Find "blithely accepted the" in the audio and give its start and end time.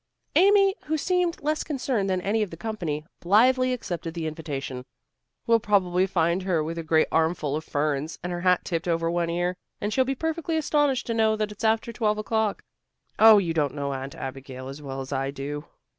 3.19-4.25